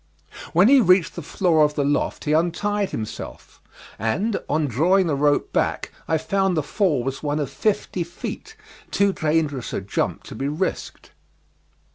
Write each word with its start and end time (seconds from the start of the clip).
When 0.51 0.67
he 0.67 0.81
reached 0.81 1.15
the 1.15 1.21
floor 1.21 1.63
of 1.63 1.75
the 1.75 1.85
loft 1.85 2.23
he 2.25 2.33
untied 2.33 2.89
himself, 2.89 3.61
and 3.99 4.39
on 4.49 4.65
drawing 4.65 5.05
the 5.05 5.13
rope 5.13 5.53
back 5.53 5.91
I 6.07 6.17
found 6.17 6.57
the 6.57 6.63
fall 6.63 7.03
was 7.03 7.21
one 7.21 7.37
of 7.39 7.51
fifty 7.51 8.03
feet 8.03 8.55
too 8.89 9.13
dangerous 9.13 9.73
a 9.73 9.79
jump 9.81 10.23
to 10.23 10.33
be 10.33 10.47
risked. 10.47 11.11